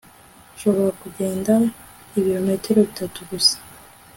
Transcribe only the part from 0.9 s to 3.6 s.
kugenda ibirometero bitatu gusa